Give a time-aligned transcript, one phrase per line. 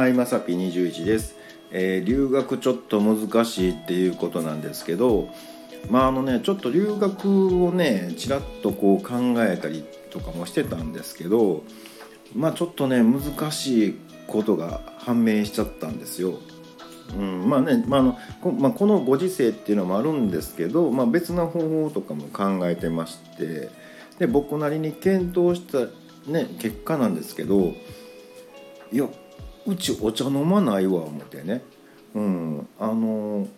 [0.00, 1.36] はい、まさぴ21です、
[1.70, 5.28] えー留学ちょっと難しいっていうことなんですけど、
[5.90, 11.64] まああのね、ちょっと留学をね、ちらっとこう考えたりとかもしてたんですけど、
[12.34, 16.38] まあちょっとね、難しいことが判明しちゃったんですよ。
[17.14, 23.68] うん、まあね、まあのこまあ、このご時世っていうのもあるんですけど、まあ、別な方法とかも考えてまして
[24.18, 25.80] で僕なりに検討した、
[26.30, 27.74] ね、結果なんですけど
[28.92, 29.08] いや
[29.66, 31.62] うちお茶飲まないわ思ってね、
[32.14, 33.48] うん、あの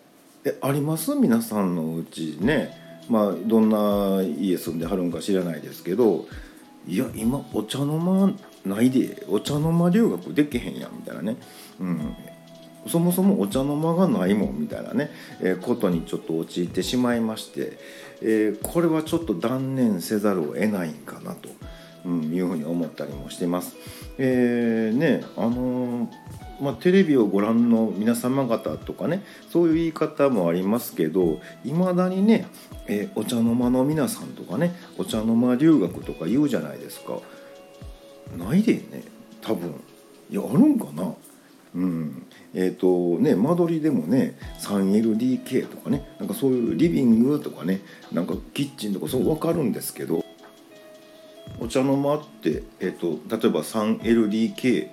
[0.45, 1.15] えあります？
[1.15, 2.77] 皆さんのうちね、
[3.09, 6.27] まあ、どんな家住んではるんか知らないですけど。
[6.85, 8.33] いや今お茶飲ま
[8.67, 9.25] ないで。
[9.29, 11.37] お茶の間留学できへんやんみたいなね、
[11.79, 12.17] うん、
[12.89, 17.79] そもそもお茶の間がないもんみたいなね、えーことにちょっと陥ってしまいまして、
[18.21, 21.51] えーこれはちょっと断念せざるを得ないんかなと、
[22.05, 23.77] うん、いうふうに思ったりもしてます。
[24.19, 26.09] えーねあのー
[26.61, 32.47] まあ、テレビをご覧の皆様方とかねそういう言い方もありますけどいまだにね、
[32.87, 37.19] えーお茶の間の皆さんとかねお茶の間留学とか言うじゃないですか。
[38.39, 39.03] ないでね
[39.41, 39.75] 多分
[40.31, 41.15] いやあるんかな
[41.75, 47.81] うんえっ、とね間取りでもね 3LDK とかねなんかそういうリビングとかね
[48.13, 50.22] なんかキッチンとかそう分かるんですけど
[51.63, 54.89] お茶の間って、えー、と例えば 3LDK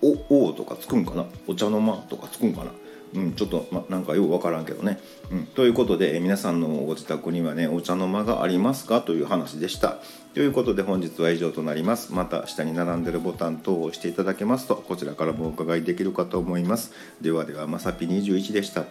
[0.00, 1.26] お O とかつくんかな？
[1.46, 2.70] お茶の間とかつくんかな？
[3.14, 4.98] うん、ちょっと、ま、なんかよく分からんけどね、
[5.30, 5.46] うん。
[5.46, 9.02] ということで、え皆さんのご自宅にはねお茶の間がありますか？
[9.02, 9.98] という話でした。
[10.32, 12.14] ということで本日は以上となります。
[12.14, 16.92] また下に並んでるボタン等を押していただけますとこちらからもお伺いできるかと思います。
[17.20, 18.84] ではではまさぴ21でした。